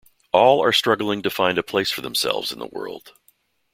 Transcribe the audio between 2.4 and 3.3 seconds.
in the world.